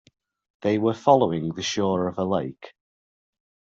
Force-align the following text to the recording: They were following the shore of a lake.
They 0.63 0.79
were 0.79 0.95
following 0.95 1.49
the 1.49 1.61
shore 1.61 2.07
of 2.07 2.17
a 2.17 2.23
lake. 2.23 2.73